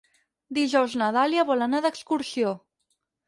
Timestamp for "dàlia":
1.17-1.45